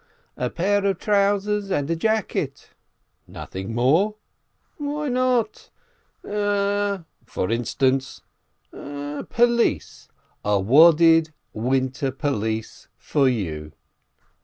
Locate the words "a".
0.35-0.49, 1.87-1.95, 6.23-7.05, 10.43-10.59